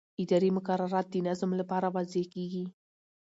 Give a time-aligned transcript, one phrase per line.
[0.23, 2.63] اداري مقررات د نظم لپاره وضع کېږي.